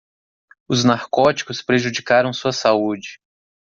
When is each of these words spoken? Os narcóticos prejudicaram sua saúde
Os 0.67 0.83
narcóticos 0.83 1.61
prejudicaram 1.61 2.33
sua 2.33 2.51
saúde 2.51 3.19